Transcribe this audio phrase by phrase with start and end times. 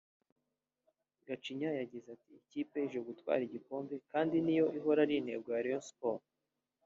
[1.27, 6.29] Gacinya yagize ati “Ikipe ije gutwara igikombe kandi niyo ihora ari intego kuri Rayon Sports